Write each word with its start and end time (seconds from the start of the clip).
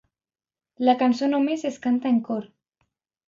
La 0.87 0.95
cançó 1.01 1.29
només 1.33 1.67
es 1.71 1.77
canta 1.85 2.11
en 2.13 2.19
cor. 2.31 2.49